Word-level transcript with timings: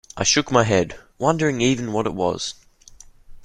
I 0.17 0.23
shook 0.23 0.51
my 0.51 0.63
head, 0.63 0.99
wondering 1.19 1.61
even 1.61 1.93
what 1.93 2.07
it 2.07 2.15
was. 2.15 2.55